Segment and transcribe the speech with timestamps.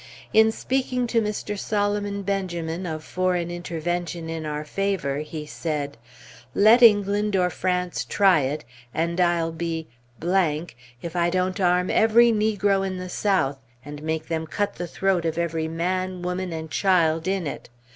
[0.33, 1.55] In speaking to Mr.
[1.55, 5.95] Solomon Benjamin of foreign intervention in our favor, he said,
[6.55, 12.81] "Let England or France try it, and I'll be if I don't arm every negro
[12.83, 17.27] in the South, and make them cut the throat of every man, woman, and child
[17.27, 17.69] in it!